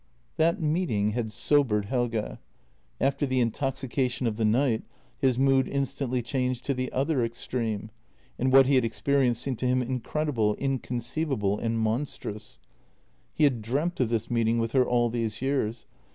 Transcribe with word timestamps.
That 0.37 0.59
meeting 0.59 1.11
had 1.11 1.31
sobered 1.31 1.85
Helge. 1.85 2.39
After 2.99 3.27
the 3.27 3.39
intoxication 3.39 4.25
of 4.25 4.37
the 4.37 4.45
night 4.45 4.81
his 5.19 5.37
mood 5.37 5.67
instantly 5.67 6.23
changed 6.23 6.65
to 6.65 6.73
the 6.73 6.91
other 6.91 7.23
extreme, 7.23 7.91
and 8.39 8.51
what 8.51 8.65
he 8.65 8.73
had 8.73 8.83
experienced 8.83 9.43
seemed 9.43 9.59
to 9.59 9.67
him 9.67 9.83
incredible, 9.83 10.55
inconceiv 10.55 11.31
able, 11.33 11.59
and 11.59 11.77
monstrous. 11.77 12.57
He 13.35 13.43
had 13.43 13.61
dreamt 13.61 13.99
of 13.99 14.09
this 14.09 14.31
meeting 14.31 14.57
with 14.57 14.71
her 14.71 14.83
all 14.83 15.11
these 15.11 15.39
years. 15.39 15.85